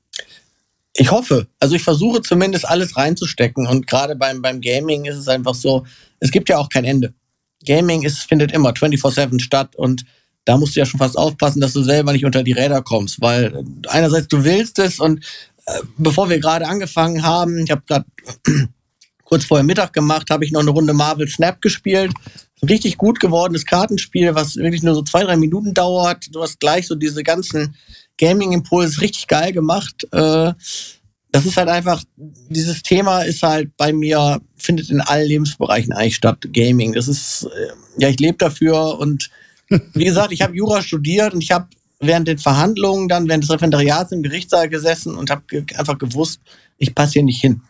Ich 0.97 1.11
hoffe. 1.11 1.47
Also 1.59 1.75
ich 1.75 1.83
versuche 1.83 2.21
zumindest 2.21 2.67
alles 2.67 2.95
reinzustecken. 2.95 3.67
Und 3.67 3.85
gerade 3.85 4.15
beim, 4.15 4.41
beim 4.41 4.61
Gaming 4.61 5.05
ist 5.05 5.17
es 5.17 5.27
einfach 5.27 5.53
so, 5.53 5.85
es 6.19 6.31
gibt 6.31 6.49
ja 6.49 6.57
auch 6.57 6.69
kein 6.69 6.85
Ende. 6.85 7.13
Gaming 7.65 8.03
ist, 8.03 8.19
findet 8.19 8.51
immer 8.51 8.71
24-7 8.71 9.41
statt 9.41 9.75
und 9.75 10.05
da 10.45 10.57
musst 10.57 10.75
du 10.75 10.79
ja 10.79 10.85
schon 10.85 10.99
fast 10.99 11.17
aufpassen, 11.17 11.59
dass 11.59 11.73
du 11.73 11.83
selber 11.83 12.13
nicht 12.13 12.25
unter 12.25 12.43
die 12.43 12.51
Räder 12.51 12.81
kommst, 12.81 13.19
weil 13.19 13.63
einerseits 13.87 14.27
du 14.27 14.43
willst 14.43 14.77
es 14.79 14.99
und 14.99 15.25
äh, 15.65 15.79
bevor 15.97 16.29
wir 16.29 16.39
gerade 16.39 16.67
angefangen 16.67 17.23
haben, 17.23 17.57
ich 17.57 17.71
habe 17.71 17.81
gerade 17.87 18.05
kurz 19.23 19.45
vorher 19.45 19.65
Mittag 19.65 19.91
gemacht, 19.91 20.29
habe 20.29 20.45
ich 20.45 20.51
noch 20.51 20.61
eine 20.61 20.69
Runde 20.69 20.93
Marvel 20.93 21.27
Snap 21.27 21.61
gespielt. 21.61 22.13
Richtig 22.67 22.97
gut 22.97 23.19
gewordenes 23.19 23.65
Kartenspiel, 23.65 24.35
was 24.35 24.55
wirklich 24.55 24.83
nur 24.83 24.95
so 24.95 25.01
zwei, 25.01 25.23
drei 25.23 25.35
Minuten 25.35 25.73
dauert. 25.73 26.27
Du 26.33 26.41
hast 26.41 26.59
gleich 26.59 26.87
so 26.87 26.95
diese 26.95 27.23
ganzen 27.23 27.75
Gaming-Impuls 28.17 29.01
richtig 29.01 29.27
geil 29.27 29.51
gemacht. 29.51 30.07
Äh, 30.11 30.53
das 31.31 31.45
ist 31.45 31.57
halt 31.57 31.67
einfach, 31.67 32.01
dieses 32.15 32.81
Thema 32.81 33.23
ist 33.23 33.43
halt 33.43 33.75
bei 33.75 33.91
mir, 33.91 34.39
findet 34.55 34.89
in 34.89 35.01
allen 35.01 35.27
Lebensbereichen 35.27 35.91
eigentlich 35.91 36.15
statt, 36.15 36.47
Gaming. 36.53 36.93
Das 36.93 37.07
ist, 37.07 37.43
äh, 37.53 38.01
ja, 38.01 38.09
ich 38.09 38.19
lebe 38.19 38.37
dafür 38.37 38.97
und 38.99 39.29
wie 39.93 40.05
gesagt, 40.05 40.31
ich 40.31 40.41
habe 40.41 40.55
Jura 40.55 40.81
studiert 40.81 41.33
und 41.33 41.41
ich 41.41 41.51
habe 41.51 41.67
während 41.99 42.27
den 42.27 42.37
Verhandlungen 42.37 43.07
dann, 43.07 43.27
während 43.27 43.43
des 43.43 43.51
Referendariats 43.51 44.11
im 44.11 44.23
Gerichtssaal 44.23 44.69
gesessen 44.69 45.15
und 45.15 45.29
habe 45.29 45.43
ge 45.47 45.65
einfach 45.75 45.97
gewusst, 45.97 46.39
ich 46.77 46.93
passe 46.93 47.13
hier 47.13 47.23
nicht 47.23 47.41
hin. 47.41 47.61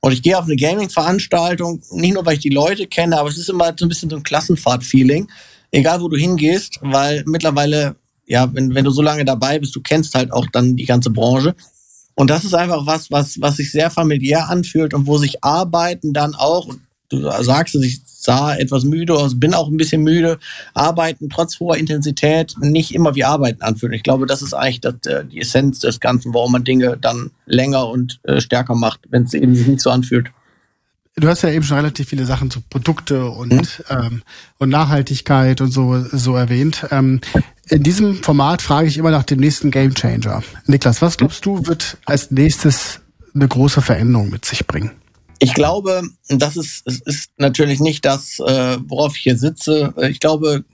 Und 0.00 0.12
ich 0.12 0.22
gehe 0.22 0.36
auf 0.36 0.46
eine 0.46 0.56
Gaming-Veranstaltung, 0.56 1.80
nicht 1.92 2.14
nur, 2.14 2.26
weil 2.26 2.34
ich 2.34 2.40
die 2.40 2.48
Leute 2.48 2.88
kenne, 2.88 3.18
aber 3.18 3.28
es 3.28 3.38
ist 3.38 3.48
immer 3.48 3.72
so 3.78 3.86
ein 3.86 3.88
bisschen 3.88 4.10
so 4.10 4.16
ein 4.16 4.24
Klassenfahrt-Feeling. 4.24 5.28
Egal, 5.70 6.00
wo 6.00 6.08
du 6.08 6.16
hingehst, 6.16 6.80
weil 6.82 7.22
mittlerweile 7.24 7.94
ja, 8.26 8.52
wenn, 8.54 8.74
wenn 8.74 8.84
du 8.84 8.90
so 8.90 9.02
lange 9.02 9.24
dabei 9.24 9.58
bist, 9.58 9.74
du 9.74 9.80
kennst 9.80 10.14
halt 10.14 10.32
auch 10.32 10.46
dann 10.52 10.76
die 10.76 10.86
ganze 10.86 11.10
Branche. 11.10 11.54
Und 12.14 12.30
das 12.30 12.44
ist 12.44 12.54
einfach 12.54 12.86
was, 12.86 13.10
was, 13.10 13.40
was 13.40 13.56
sich 13.56 13.72
sehr 13.72 13.90
familiär 13.90 14.48
anfühlt 14.48 14.94
und 14.94 15.06
wo 15.06 15.18
sich 15.18 15.42
Arbeiten 15.42 16.12
dann 16.12 16.34
auch, 16.34 16.68
du 17.08 17.30
sagst 17.42 17.74
es, 17.74 17.82
ich 17.82 18.00
sah 18.04 18.54
etwas 18.54 18.84
müde 18.84 19.14
aus, 19.14 19.38
bin 19.38 19.54
auch 19.54 19.68
ein 19.68 19.76
bisschen 19.76 20.02
müde, 20.02 20.38
Arbeiten 20.74 21.28
trotz 21.28 21.58
hoher 21.58 21.76
Intensität 21.76 22.54
nicht 22.60 22.94
immer 22.94 23.14
wie 23.14 23.24
Arbeiten 23.24 23.62
anfühlen. 23.62 23.94
Ich 23.94 24.02
glaube, 24.02 24.26
das 24.26 24.42
ist 24.42 24.54
eigentlich 24.54 24.80
das, 24.80 24.94
äh, 25.06 25.24
die 25.24 25.40
Essenz 25.40 25.80
des 25.80 25.98
Ganzen, 26.00 26.32
warum 26.32 26.52
man 26.52 26.64
Dinge 26.64 26.96
dann 27.00 27.30
länger 27.46 27.88
und 27.88 28.20
äh, 28.24 28.40
stärker 28.40 28.74
macht, 28.74 29.00
wenn 29.10 29.24
es 29.24 29.34
eben 29.34 29.54
sich 29.54 29.66
nicht 29.66 29.80
so 29.80 29.90
anfühlt. 29.90 30.30
Du 31.16 31.28
hast 31.28 31.42
ja 31.42 31.50
eben 31.50 31.64
schon 31.64 31.76
relativ 31.76 32.08
viele 32.08 32.24
Sachen 32.24 32.50
zu 32.50 32.60
Produkte 32.62 33.28
und, 33.28 33.52
mhm. 33.52 33.84
ähm, 33.90 34.22
und 34.58 34.70
Nachhaltigkeit 34.70 35.60
und 35.60 35.70
so, 35.70 36.02
so 36.10 36.36
erwähnt. 36.36 36.86
Ähm, 36.90 37.20
in 37.68 37.82
diesem 37.82 38.22
Format 38.22 38.62
frage 38.62 38.88
ich 38.88 38.98
immer 38.98 39.10
nach 39.10 39.22
dem 39.22 39.38
nächsten 39.40 39.70
Game 39.70 39.94
Changer. 39.94 40.42
Niklas, 40.66 41.00
was 41.02 41.16
glaubst 41.16 41.44
du, 41.46 41.66
wird 41.66 41.96
als 42.04 42.30
nächstes 42.30 43.00
eine 43.34 43.48
große 43.48 43.80
Veränderung 43.82 44.30
mit 44.30 44.44
sich 44.44 44.66
bringen? 44.66 44.90
Ich 45.38 45.54
glaube, 45.54 46.02
das 46.28 46.56
ist, 46.56 46.82
es 46.86 47.00
ist 47.00 47.30
natürlich 47.36 47.80
nicht 47.80 48.04
das, 48.04 48.38
äh, 48.38 48.78
worauf 48.86 49.16
ich 49.16 49.22
hier 49.22 49.36
sitze. 49.36 49.92
Ich 50.08 50.20
glaube, 50.20 50.64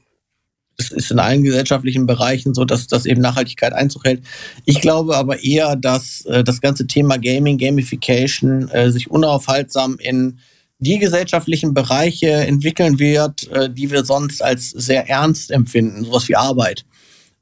es 0.76 0.90
ist 0.90 1.11
in 1.11 1.18
allen 1.18 1.42
gesellschaftlichen 1.42 2.07
Bereichen 2.07 2.54
so, 2.54 2.64
dass, 2.64 2.87
dass 2.87 3.07
eben 3.07 3.21
Nachhaltigkeit 3.21 3.73
Einzug 3.73 4.04
hält. 4.04 4.23
Ich 4.64 4.80
glaube 4.80 5.16
aber 5.16 5.42
eher, 5.42 5.75
dass 5.75 6.25
äh, 6.26 6.45
das 6.45 6.61
ganze 6.61 6.87
Thema 6.87 7.18
Gaming, 7.18 7.59
Gamification 7.59 8.68
äh, 8.68 8.90
sich 8.92 9.11
unaufhaltsam 9.11 9.97
in 9.99 10.38
die 10.78 10.99
gesellschaftlichen 10.99 11.75
Bereiche 11.75 12.30
entwickeln 12.30 12.99
wird, 12.99 13.49
äh, 13.49 13.70
die 13.70 13.90
wir 13.90 14.04
sonst 14.04 14.42
als 14.42 14.70
sehr 14.70 15.08
ernst 15.08 15.50
empfinden, 15.50 16.04
sowas 16.04 16.28
wie 16.28 16.37
Arbeit. 16.37 16.85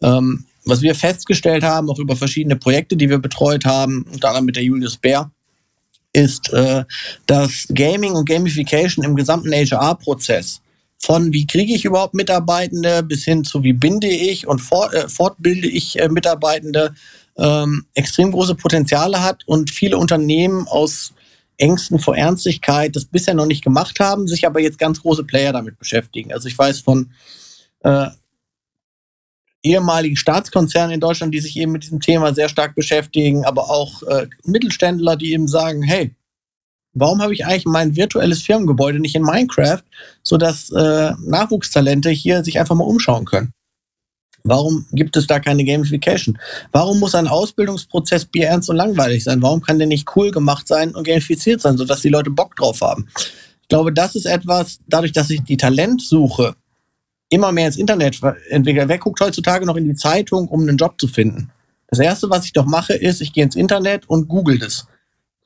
Ähm, 0.03 0.45
was 0.65 0.83
wir 0.83 0.95
festgestellt 0.95 1.63
haben, 1.63 1.91
auch 1.91 1.99
über 1.99 2.17
verschiedene 2.17 2.57
Projekte, 2.57 2.97
die 2.97 3.09
wir 3.09 3.19
betreut 3.19 3.65
haben, 3.65 4.05
unter 4.13 4.29
anderem 4.29 4.47
mit 4.47 4.57
der 4.57 4.65
Julius 4.65 4.97
Bär, 4.97 5.31
ist, 6.13 6.53
äh, 6.53 6.85
dass 7.27 7.67
Gaming 7.73 8.13
und 8.13 8.29
Gamification 8.29 9.05
im 9.05 9.17
gesamten 9.17 9.53
HR-Prozess 9.53 10.61
von 10.99 11.33
wie 11.33 11.47
kriege 11.47 11.75
ich 11.75 11.85
überhaupt 11.85 12.15
Mitarbeitende 12.15 13.03
bis 13.03 13.25
hin 13.25 13.45
zu 13.45 13.63
wie 13.63 13.73
binde 13.73 14.09
ich 14.09 14.47
und 14.47 14.61
fort, 14.61 14.93
äh, 14.95 15.09
fortbilde 15.09 15.69
ich 15.69 15.99
äh, 16.01 16.09
Mitarbeitende 16.09 16.95
ähm, 17.37 17.85
extrem 17.95 18.33
große 18.33 18.55
Potenziale 18.55 19.23
hat 19.23 19.47
und 19.47 19.71
viele 19.71 19.99
Unternehmen 19.99 20.67
aus 20.67 21.13
Ängsten 21.59 21.99
vor 21.99 22.17
Ernstigkeit 22.17 22.95
das 22.95 23.05
bisher 23.05 23.35
noch 23.35 23.47
nicht 23.47 23.65
gemacht 23.65 24.01
haben, 24.01 24.29
sich 24.29 24.47
aber 24.47 24.61
jetzt 24.61 24.79
ganz 24.79 25.01
große 25.03 25.25
Player 25.25 25.53
damit 25.53 25.79
beschäftigen. 25.79 26.33
Also 26.33 26.49
ich 26.49 26.59
weiß 26.59 26.81
von 26.81 27.11
äh, 27.81 28.09
ehemaligen 29.63 30.17
Staatskonzernen 30.17 30.93
in 30.95 31.01
Deutschland, 31.01 31.35
die 31.35 31.41
sich 31.41 31.57
eben 31.57 31.73
mit 31.73 31.83
diesem 31.83 32.01
Thema 32.01 32.35
sehr 32.35 32.49
stark 32.49 32.75
beschäftigen, 32.75 33.45
aber 33.45 33.71
auch 33.71 34.03
äh, 34.05 34.29
Mittelständler, 34.45 35.17
die 35.17 35.33
eben 35.33 35.49
sagen, 35.49 35.83
hey, 35.83 36.15
warum 36.93 37.21
habe 37.21 37.35
ich 37.35 37.45
eigentlich 37.45 37.67
mein 37.67 37.97
virtuelles 37.97 38.43
Firmengebäude 38.43 39.01
nicht 39.01 39.15
in 39.15 39.23
Minecraft, 39.23 39.83
sodass 40.23 40.71
äh, 40.71 41.13
Nachwuchstalente 41.25 42.11
hier 42.11 42.45
sich 42.45 42.59
einfach 42.59 42.75
mal 42.75 42.85
umschauen 42.85 43.25
können? 43.25 43.53
Warum 44.49 44.87
gibt 44.93 45.17
es 45.17 45.27
da 45.27 45.41
keine 45.41 45.65
Gamification? 45.65 46.39
Warum 46.71 47.01
muss 47.01 47.15
ein 47.15 47.27
Ausbildungsprozess 47.27 48.27
bierernst 48.27 48.71
und 48.71 48.77
langweilig 48.77 49.25
sein? 49.25 49.43
Warum 49.43 49.61
kann 49.61 49.79
der 49.79 49.89
nicht 49.89 50.09
cool 50.15 50.31
gemacht 50.31 50.69
sein 50.69 50.95
und 50.95 51.07
gamifiziert 51.07 51.61
sein, 51.61 51.77
sodass 51.77 52.01
die 52.01 52.09
Leute 52.09 52.31
Bock 52.31 52.55
drauf 52.55 52.81
haben? 52.81 53.09
Ich 53.63 53.69
glaube, 53.69 53.93
das 53.93 54.15
ist 54.15 54.27
etwas, 54.27 54.79
dadurch, 54.87 55.13
dass 55.13 55.31
ich 55.31 55.43
die 55.43 55.57
Talentsuche 55.57 56.55
immer 57.29 57.51
mehr 57.51 57.67
ins 57.67 57.77
Internet 57.77 58.21
entwickelt. 58.49 58.89
Wer 58.89 58.99
guckt 58.99 59.21
heutzutage 59.21 59.67
noch 59.67 59.77
in 59.77 59.85
die 59.85 59.95
Zeitung, 59.95 60.47
um 60.47 60.63
einen 60.63 60.77
Job 60.77 60.95
zu 61.01 61.09
finden? 61.09 61.51
Das 61.89 61.99
erste, 61.99 62.31
was 62.31 62.45
ich 62.45 62.53
doch 62.53 62.67
mache, 62.67 62.95
ist, 62.95 63.21
ich 63.21 63.33
gehe 63.33 63.43
ins 63.43 63.57
Internet 63.57 64.09
und 64.09 64.29
google 64.29 64.59
das. 64.59 64.87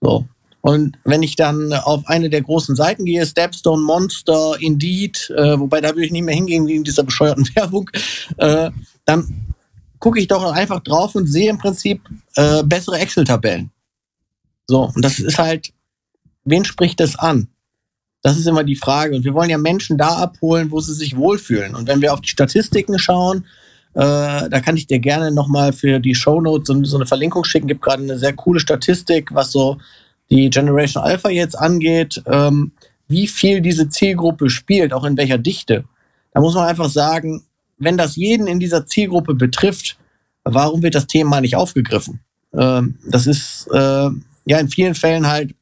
So. 0.02 0.26
Und 0.62 0.98
wenn 1.04 1.22
ich 1.22 1.36
dann 1.36 1.72
auf 1.72 2.06
eine 2.06 2.28
der 2.28 2.42
großen 2.42 2.76
Seiten 2.76 3.04
gehe, 3.04 3.24
Stepstone, 3.24 3.82
Monster, 3.82 4.56
Indeed, 4.60 5.32
äh, 5.36 5.58
wobei 5.58 5.80
da 5.80 5.90
würde 5.90 6.04
ich 6.04 6.12
nicht 6.12 6.24
mehr 6.24 6.34
hingehen 6.34 6.66
wegen 6.66 6.84
dieser 6.84 7.02
bescheuerten 7.02 7.48
Werbung, 7.54 7.90
äh, 8.36 8.70
dann 9.04 9.54
gucke 9.98 10.18
ich 10.18 10.28
doch 10.28 10.52
einfach 10.52 10.80
drauf 10.80 11.14
und 11.14 11.26
sehe 11.26 11.50
im 11.50 11.58
Prinzip 11.58 12.02
äh, 12.36 12.62
bessere 12.62 12.98
Excel-Tabellen. 12.98 13.70
So, 14.66 14.90
und 14.94 15.04
das 15.04 15.18
ist 15.18 15.38
halt, 15.38 15.72
wen 16.44 16.64
spricht 16.64 17.00
das 17.00 17.18
an? 17.18 17.48
Das 18.22 18.36
ist 18.36 18.46
immer 18.46 18.64
die 18.64 18.76
Frage. 18.76 19.16
Und 19.16 19.24
wir 19.24 19.34
wollen 19.34 19.50
ja 19.50 19.58
Menschen 19.58 19.96
da 19.96 20.16
abholen, 20.16 20.70
wo 20.70 20.80
sie 20.80 20.94
sich 20.94 21.16
wohlfühlen. 21.16 21.74
Und 21.74 21.88
wenn 21.88 22.02
wir 22.02 22.12
auf 22.12 22.20
die 22.20 22.28
Statistiken 22.28 22.98
schauen, 22.98 23.46
äh, 23.94 24.48
da 24.48 24.60
kann 24.60 24.76
ich 24.76 24.86
dir 24.86 24.98
gerne 24.98 25.32
nochmal 25.32 25.72
für 25.72 25.98
die 25.98 26.14
Shownotes 26.14 26.68
so, 26.68 26.84
so 26.84 26.96
eine 26.96 27.06
Verlinkung 27.06 27.44
schicken. 27.44 27.66
Gibt 27.66 27.82
gerade 27.82 28.02
eine 28.02 28.18
sehr 28.18 28.34
coole 28.34 28.60
Statistik, 28.60 29.34
was 29.34 29.52
so 29.52 29.78
die 30.30 30.50
Generation 30.50 31.02
Alpha 31.02 31.28
jetzt 31.28 31.58
angeht, 31.58 32.22
ähm, 32.26 32.72
wie 33.08 33.26
viel 33.26 33.60
diese 33.60 33.88
Zielgruppe 33.88 34.50
spielt, 34.50 34.92
auch 34.92 35.04
in 35.04 35.16
welcher 35.16 35.38
Dichte. 35.38 35.84
Da 36.32 36.40
muss 36.40 36.54
man 36.54 36.68
einfach 36.68 36.88
sagen, 36.88 37.42
wenn 37.78 37.96
das 37.96 38.16
jeden 38.16 38.46
in 38.46 38.60
dieser 38.60 38.86
Zielgruppe 38.86 39.34
betrifft, 39.34 39.98
warum 40.44 40.82
wird 40.82 40.94
das 40.94 41.06
Thema 41.06 41.40
nicht 41.40 41.56
aufgegriffen? 41.56 42.20
Ähm, 42.52 42.96
das 43.08 43.26
ist 43.26 43.68
äh, 43.72 44.10
ja 44.46 44.58
in 44.58 44.68
vielen 44.68 44.94
Fällen 44.94 45.26
halt 45.26 45.54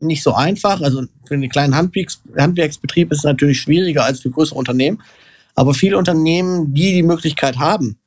nicht 0.00 0.22
so 0.22 0.34
einfach. 0.34 0.80
Also 0.80 1.04
für 1.26 1.34
einen 1.34 1.48
kleinen 1.48 1.76
Handwerks 1.76 2.20
Handwerksbetrieb 2.36 3.12
ist 3.12 3.18
es 3.18 3.24
natürlich 3.24 3.60
schwieriger 3.60 4.04
als 4.04 4.20
für 4.20 4.30
größere 4.30 4.58
Unternehmen. 4.58 5.00
Aber 5.54 5.74
viele 5.74 5.98
Unternehmen, 5.98 6.74
die 6.74 6.94
die 6.94 7.02
Möglichkeit 7.02 7.58
haben, 7.58 7.98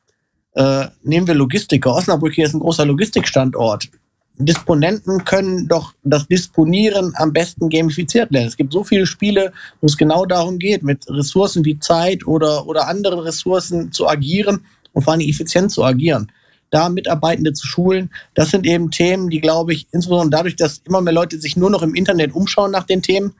äh, 0.54 0.88
nehmen 1.04 1.28
wir 1.28 1.36
Logistiker. 1.36 1.94
Osnabrück 1.94 2.34
hier 2.34 2.46
ist 2.46 2.54
ein 2.54 2.60
großer 2.60 2.86
Logistikstandort. 2.86 3.90
Disponenten 4.38 5.24
können 5.26 5.68
doch 5.68 5.94
das 6.04 6.28
Disponieren 6.28 7.14
am 7.16 7.34
besten 7.34 7.70
gamifiziert 7.70 8.32
lernen. 8.32 8.48
Es 8.48 8.58
gibt 8.58 8.74
so 8.74 8.84
viele 8.84 9.06
Spiele, 9.06 9.54
wo 9.82 9.88
es 9.88 9.98
genau 9.98 10.26
darum 10.26 10.60
geht, 10.60 10.84
mit 10.84 11.06
Ressourcen 11.10 11.64
wie 11.66 11.80
Zeit 11.80 12.26
oder, 12.28 12.68
oder 12.68 12.88
anderen 12.88 13.20
Ressourcen 13.20 13.92
zu 13.92 14.08
agieren 14.08 14.66
und 14.94 15.04
vor 15.04 15.14
allem 15.14 15.22
effizient 15.22 15.72
zu 15.72 15.84
agieren 15.84 16.32
da 16.70 16.90
Mitarbeitende 16.90 17.54
zu 17.54 17.66
schulen. 17.68 18.10
Das 18.34 18.52
sind 18.52 18.66
eben 18.66 18.92
Themen, 18.92 19.30
die, 19.30 19.40
glaube 19.40 19.74
ich, 19.74 19.88
insbesondere 19.92 20.40
dadurch, 20.40 20.56
dass 20.56 20.80
immer 20.80 21.02
mehr 21.02 21.14
Leute 21.14 21.40
sich 21.40 21.56
nur 21.56 21.70
noch 21.70 21.82
im 21.82 21.96
Internet 21.96 22.34
umschauen 22.34 22.72
nach 22.72 22.84
den 22.84 23.02
Themen, 23.02 23.34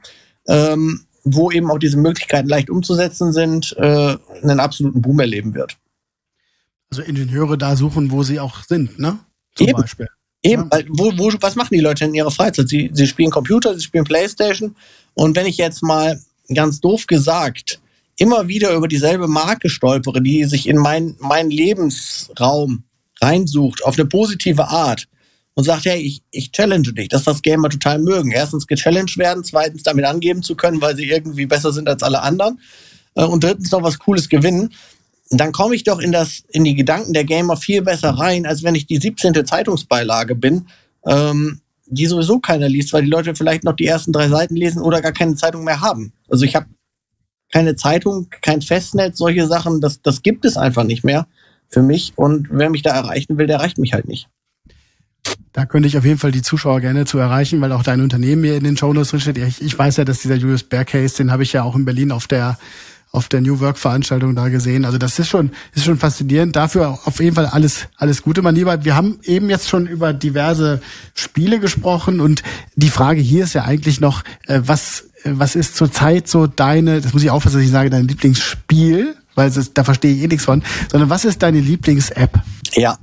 ähm, 0.48 1.02
wo 1.24 1.52
eben 1.52 1.70
auch 1.72 1.80
diese 1.80 1.98
Möglichkeiten 1.98 2.48
leicht 2.48 2.70
umzusetzen 2.70 3.34
sind, 3.34 3.76
äh, 3.78 4.16
einen 4.42 4.60
absoluten 4.60 5.02
Boom 5.02 5.20
erleben 5.20 5.54
wird. 5.54 5.78
Also 6.92 7.02
Ingenieure 7.02 7.58
da 7.58 7.76
suchen, 7.76 8.12
wo 8.12 8.24
sie 8.24 8.40
auch 8.40 8.64
sind, 8.64 9.00
ne? 9.00 9.20
Zum 9.56 9.68
eben. 9.68 9.82
Beispiel. 9.82 10.08
Eben, 10.46 10.70
weil, 10.70 10.86
wo, 10.90 11.12
wo, 11.18 11.32
was 11.42 11.56
machen 11.56 11.74
die 11.74 11.80
Leute 11.80 12.06
in 12.06 12.14
ihrer 12.14 12.30
Freizeit? 12.30 12.70
Sie, 12.70 12.92
sie 12.94 13.08
spielen 13.08 13.32
Computer, 13.32 13.74
sie 13.74 13.82
spielen 13.82 14.04
Playstation. 14.04 14.76
Und 15.16 15.36
wenn 15.36 15.48
ich 15.48 15.58
jetzt 15.58 15.82
mal 15.82 16.22
ganz 16.54 16.80
doof 16.80 17.08
gesagt 17.08 17.80
immer 18.18 18.48
wieder 18.48 18.72
über 18.74 18.88
dieselbe 18.88 19.28
Marke 19.28 19.70
stolpere, 19.70 20.22
die 20.22 20.46
sich 20.46 20.70
in 20.70 20.78
mein, 20.78 21.16
meinen 21.20 21.50
Lebensraum 21.50 22.84
reinsucht 23.22 23.84
auf 23.84 23.98
eine 23.98 24.08
positive 24.08 24.70
Art 24.70 25.08
und 25.56 25.64
sagt, 25.64 25.86
hey, 25.86 26.00
ich, 26.00 26.22
ich 26.32 26.52
challenge 26.52 26.94
dich, 26.94 27.10
das, 27.10 27.26
was 27.26 27.42
Gamer 27.42 27.70
total 27.70 28.00
mögen. 28.00 28.32
Erstens 28.32 28.68
gechallenged 28.68 29.18
werden, 29.18 29.44
zweitens 29.44 29.84
damit 29.84 30.06
angeben 30.06 30.44
zu 30.44 30.56
können, 30.56 30.80
weil 30.80 30.96
sie 30.96 31.10
irgendwie 31.10 31.46
besser 31.46 31.74
sind 31.74 31.90
als 31.90 32.04
alle 32.04 32.22
anderen 32.22 32.60
äh, 33.16 33.24
und 33.24 33.44
drittens 33.44 33.72
noch 33.72 33.84
was 33.84 34.00
Cooles 34.00 34.30
gewinnen. 34.30 34.74
Dann 35.30 35.52
komme 35.52 35.76
ich 35.76 35.84
doch 35.84 36.00
in, 36.00 36.12
das, 36.12 36.44
in 36.50 36.64
die 36.64 36.76
Gedanken 36.76 37.14
der 37.14 37.24
Gamer 37.24 37.58
viel 37.58 37.82
besser 37.82 38.12
rein, 38.12 38.46
als 38.46 38.64
wenn 38.64 38.76
ich 38.76 38.86
die 38.86 38.98
17. 38.98 39.46
Zeitungsbeilage 39.46 40.36
bin, 40.36 40.68
ähm, 41.06 41.62
die 41.88 42.06
sowieso 42.06 42.40
keiner 42.40 42.70
liest, 42.70 42.94
weil 42.94 43.04
die 43.04 43.10
Leute 43.10 43.36
vielleicht 43.36 43.64
noch 43.64 43.76
die 43.76 43.86
ersten 43.86 44.12
drei 44.12 44.28
Seiten 44.28 44.56
lesen 44.56 44.82
oder 44.82 45.02
gar 45.02 45.12
keine 45.12 45.36
Zeitung 45.36 45.64
mehr 45.64 45.82
haben. 45.82 46.14
Also 46.30 46.46
ich 46.46 46.56
habe 46.56 46.68
keine 47.52 47.76
Zeitung, 47.76 48.28
kein 48.42 48.62
Festnetz, 48.62 49.18
solche 49.18 49.48
Sachen, 49.48 49.82
das, 49.82 50.02
das 50.02 50.22
gibt 50.22 50.46
es 50.46 50.58
einfach 50.58 50.84
nicht 50.84 51.04
mehr 51.04 51.28
für 51.68 51.82
mich. 51.82 52.14
Und 52.16 52.48
wer 52.52 52.70
mich 52.70 52.82
da 52.82 52.92
erreichen 52.92 53.38
will, 53.38 53.48
der 53.48 53.58
erreicht 53.58 53.78
mich 53.78 53.94
halt 53.94 54.08
nicht. 54.08 54.28
Da 55.54 55.66
könnte 55.66 55.88
ich 55.88 55.98
auf 55.98 56.06
jeden 56.06 56.20
Fall 56.20 56.32
die 56.32 56.42
Zuschauer 56.42 56.82
gerne 56.82 57.06
zu 57.06 57.18
erreichen, 57.18 57.62
weil 57.62 57.72
auch 57.72 57.84
dein 57.84 58.02
Unternehmen 58.02 58.44
hier 58.44 58.58
in 58.58 58.64
den 58.64 58.78
Shownotes 58.78 59.12
drin 59.12 59.20
steht. 59.22 59.38
Ich, 59.38 59.62
ich 59.62 59.78
weiß 59.78 59.98
ja, 59.98 60.06
dass 60.06 60.20
dieser 60.20 60.36
Julius 60.36 60.64
Bear 60.64 60.86
Case, 60.86 61.16
den 61.16 61.32
habe 61.32 61.44
ich 61.44 61.54
ja 61.54 61.64
auch 61.64 61.76
in 61.76 61.86
Berlin 61.86 62.12
auf 62.12 62.28
der 62.28 62.58
auf 63.16 63.30
der 63.30 63.42
New 63.42 63.60
Work 63.60 63.78
Veranstaltung 63.78 64.36
da 64.36 64.50
gesehen. 64.50 64.86
Also 64.86 64.98
das 64.98 65.18
ist 65.20 65.28
schon 65.28 65.52
ist 65.74 65.86
schon 65.86 65.98
faszinierend. 65.98 66.56
Dafür 66.56 67.00
auf 67.06 67.20
jeden 67.20 67.36
Fall 67.36 67.46
alles 67.46 67.88
alles 67.98 68.22
Gute, 68.22 68.42
mein 68.42 68.56
Lieber. 68.56 68.84
Wir 68.84 68.96
haben 68.96 69.20
eben 69.24 69.50
jetzt 69.50 69.70
schon 69.70 69.88
über 69.88 70.14
diverse 70.14 70.82
Spiele 71.14 71.60
gesprochen 71.60 72.20
und 72.20 72.44
die 72.76 72.90
Frage 72.90 73.22
hier 73.22 73.44
ist 73.44 73.54
ja 73.54 73.64
eigentlich 73.64 74.00
noch, 74.00 74.24
äh, 74.48 74.62
was 74.64 75.06
was 75.24 75.56
ist 75.56 75.76
zurzeit 75.76 76.28
so 76.28 76.46
deine, 76.46 77.02
das 77.02 77.14
muss 77.14 77.24
ich 77.24 77.32
aufpassen, 77.32 77.58
dass 77.58 77.66
ich 77.66 77.72
sage, 77.72 77.90
dein 77.90 78.08
Lieblingsspiel? 78.08 79.16
weil 79.36 79.52
das, 79.52 79.74
da 79.74 79.84
verstehe 79.84 80.14
ich 80.16 80.24
eh 80.24 80.28
nichts 80.28 80.46
von, 80.46 80.64
sondern 80.90 81.10
was 81.10 81.26
ist 81.26 81.44
deine 81.44 81.60
Lieblings-App? 81.60 82.40
Ja, 82.74 82.98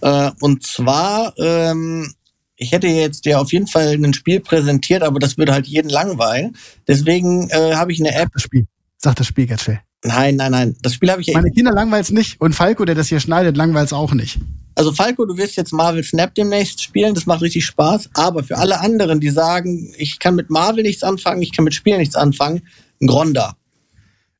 äh, 0.00 0.30
und 0.40 0.66
zwar, 0.66 1.34
ähm, 1.38 2.12
ich 2.56 2.72
hätte 2.72 2.86
jetzt 2.86 3.26
ja 3.26 3.38
auf 3.38 3.52
jeden 3.52 3.66
Fall 3.66 3.94
ein 3.94 4.14
Spiel 4.14 4.40
präsentiert, 4.40 5.02
aber 5.02 5.18
das 5.18 5.36
würde 5.36 5.52
halt 5.52 5.66
jeden 5.66 5.90
langweilen. 5.90 6.56
Deswegen 6.88 7.50
äh, 7.50 7.74
habe 7.74 7.92
ich 7.92 8.00
eine 8.00 8.14
App. 8.14 8.30
Das 8.32 8.42
Spiel. 8.42 8.66
Sag 8.98 9.16
das 9.16 9.26
Spiel 9.26 9.46
ganz 9.46 9.62
schnell. 9.62 9.80
Nein, 10.04 10.36
nein, 10.36 10.52
nein. 10.52 10.76
Das 10.82 10.94
Spiel 10.94 11.10
habe 11.10 11.20
ich 11.20 11.28
ja. 11.28 11.34
Meine 11.34 11.50
Kinder 11.50 11.72
langweilt 11.72 12.04
es 12.04 12.10
nicht 12.10 12.40
und 12.40 12.54
Falco, 12.54 12.84
der 12.84 12.94
das 12.94 13.08
hier 13.08 13.20
schneidet, 13.20 13.56
langweilt 13.56 13.86
es 13.86 13.92
auch 13.92 14.12
nicht. 14.12 14.38
Also 14.74 14.92
Falco, 14.92 15.24
du 15.24 15.36
wirst 15.38 15.56
jetzt 15.56 15.72
Marvel 15.72 16.04
Snap 16.04 16.34
demnächst 16.34 16.82
spielen, 16.82 17.14
das 17.14 17.24
macht 17.26 17.40
richtig 17.40 17.64
Spaß. 17.64 18.10
Aber 18.14 18.44
für 18.44 18.58
alle 18.58 18.80
anderen, 18.80 19.20
die 19.20 19.30
sagen, 19.30 19.94
ich 19.96 20.18
kann 20.18 20.34
mit 20.34 20.50
Marvel 20.50 20.82
nichts 20.82 21.02
anfangen, 21.02 21.40
ich 21.42 21.52
kann 21.52 21.64
mit 21.64 21.74
Spielen 21.74 21.98
nichts 21.98 22.14
anfangen, 22.14 22.62
Gronda. 23.04 23.56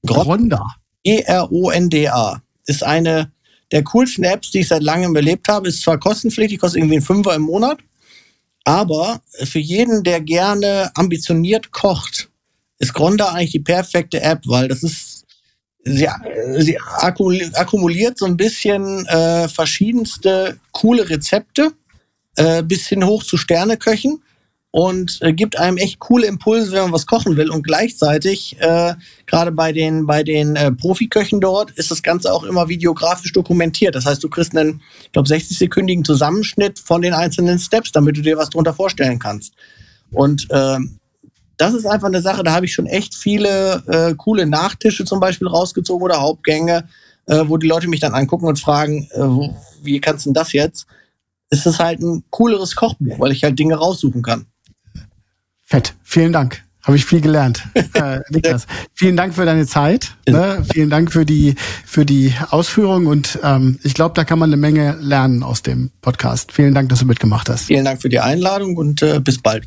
Gronda. 0.05 0.63
E-R-O-N-D-A. 1.05 2.43
Ist 2.67 2.83
eine 2.85 3.33
der 3.73 3.83
coolsten 3.85 4.25
Apps, 4.25 4.51
die 4.51 4.61
ich 4.61 4.69
seit 4.69 4.83
langem 4.83 5.17
erlebt 5.17 5.49
habe. 5.49 5.69
Ist 5.69 5.83
zwar 5.83 5.99
kostenpflichtig, 5.99 6.59
kostet 6.59 6.81
irgendwie 6.81 6.97
ein 6.97 7.03
Fünfer 7.03 7.35
im 7.35 7.43
Monat. 7.43 7.79
Aber 8.65 9.21
für 9.45 9.59
jeden, 9.59 10.03
der 10.03 10.21
gerne 10.21 10.91
ambitioniert 10.95 11.71
kocht, 11.71 12.29
ist 12.79 12.95
Gronda 12.95 13.29
eigentlich 13.29 13.53
die 13.53 13.61
perfekte 13.61 14.21
App, 14.21 14.43
weil 14.47 14.69
das 14.69 14.83
ist, 14.83 15.25
sie, 15.85 16.09
sie 16.59 16.79
akkumuliert 16.79 18.19
so 18.19 18.27
ein 18.27 18.37
bisschen 18.37 19.07
äh, 19.07 19.49
verschiedenste 19.49 20.59
coole 20.73 21.09
Rezepte 21.09 21.73
äh, 22.37 22.63
bis 22.63 22.87
hin 22.87 23.05
hoch 23.05 23.23
zu 23.23 23.37
Sterneköchen 23.37 24.23
und 24.77 25.21
äh, 25.23 25.33
gibt 25.33 25.59
einem 25.59 25.79
echt 25.79 26.01
coole 26.01 26.27
Impulse, 26.27 26.73
wenn 26.73 26.83
man 26.83 26.93
was 26.93 27.07
kochen 27.07 27.39
will. 27.39 27.51
Und 27.51 27.63
gleichzeitig, 27.63 28.57
äh, 28.61 28.93
gerade 29.25 29.51
bei 29.51 29.73
den, 29.73 30.05
bei 30.05 30.23
den 30.23 30.55
äh, 30.55 30.71
Profiköchen 30.71 31.41
dort, 31.41 31.71
ist 31.71 31.91
das 31.91 32.03
Ganze 32.03 32.31
auch 32.31 32.45
immer 32.45 32.69
videografisch 32.69 33.33
dokumentiert. 33.33 33.95
Das 33.95 34.05
heißt, 34.05 34.23
du 34.23 34.29
kriegst 34.29 34.55
einen, 34.55 34.83
ich 35.03 35.13
glaube, 35.13 35.31
60-sekündigen 35.31 36.05
Zusammenschnitt 36.05 36.79
von 36.79 37.01
den 37.01 37.15
einzelnen 37.15 37.59
Steps, 37.59 37.91
damit 37.91 38.19
du 38.19 38.21
dir 38.21 38.37
was 38.37 38.51
drunter 38.51 38.75
vorstellen 38.75 39.19
kannst. 39.19 39.55
Und 40.11 40.47
äh, 40.51 40.77
das 41.57 41.75
ist 41.75 41.87
einfach 41.87 42.09
eine 42.09 42.21
Sache, 42.21 42.43
da 42.43 42.53
habe 42.53 42.67
ich 42.67 42.75
schon 42.75 42.87
echt 42.87 43.15
viele 43.15 43.83
äh, 43.87 44.15
coole 44.15 44.47
Nachtische 44.47 45.05
zum 45.05 45.21
Beispiel 45.21 45.49
rausgezogen 45.49 46.05
oder 46.05 46.21
Hauptgänge, 46.21 46.89
äh, 47.27 47.45
wo 47.47 47.57
die 47.57 47.67
Leute 47.67 47.89
mich 47.89 48.01
dann 48.01 48.15
angucken 48.15 48.47
und 48.47 48.59
fragen, 48.59 49.09
äh, 49.13 49.51
wie 49.83 50.01
kannst 50.01 50.27
du 50.27 50.31
denn 50.31 50.35
das 50.35 50.53
jetzt? 50.53 50.87
Ist 51.51 51.67
es 51.67 51.79
halt 51.79 52.01
ein 52.01 52.25
cooleres 52.31 52.75
Kochbuch, 52.77 53.19
weil 53.19 53.33
ich 53.33 53.45
halt 53.45 53.59
Dinge 53.59 53.77
raussuchen 53.77 54.23
kann. 54.23 54.47
Fett. 55.65 55.95
Vielen 56.03 56.33
Dank. 56.33 56.63
Habe 56.83 56.97
ich 56.97 57.05
viel 57.05 57.21
gelernt. 57.21 57.65
Äh, 57.95 58.21
Niklas, 58.29 58.67
vielen 58.93 59.17
Dank 59.17 59.35
für 59.35 59.47
deine 59.47 59.67
Zeit. 59.67 60.17
Ne? 60.29 60.63
Vielen 60.71 60.91
Dank 60.91 61.11
für 61.11 61.25
die, 61.25 61.55
für 61.87 62.05
die 62.05 62.35
Ausführung 62.51 63.07
und 63.07 63.39
ähm, 63.43 63.79
ich 63.83 63.95
glaube, 63.95 64.15
da 64.15 64.25
kann 64.25 64.39
man 64.39 64.51
eine 64.51 64.59
Menge 64.59 64.99
lernen 65.01 65.43
aus 65.43 65.63
dem 65.63 65.93
Podcast. 66.03 66.53
Vielen 66.53 66.75
Dank, 66.75 66.91
dass 66.91 66.99
du 66.99 67.07
mitgemacht 67.07 67.49
hast. 67.49 67.65
Vielen 67.65 67.87
Dank 67.87 68.03
für 68.03 68.11
die 68.11 68.21
Einladung 68.21 68.77
und 68.77 69.03
äh, 69.03 69.19
bis 69.19 69.41
bald. 69.41 69.67